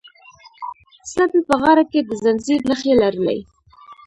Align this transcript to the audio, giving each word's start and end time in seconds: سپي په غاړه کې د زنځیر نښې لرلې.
سپي 1.11 1.39
په 1.47 1.55
غاړه 1.61 1.83
کې 1.91 1.99
د 2.03 2.09
زنځیر 2.23 2.59
نښې 2.69 2.93
لرلې. 3.01 3.39